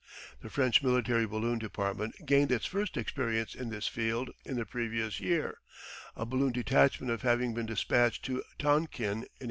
[0.41, 5.19] The French military balloon department gained its first experience in this field in the previous
[5.19, 5.59] year,
[6.15, 9.29] a balloon detachment having been dispatched to Tonkin in 1884.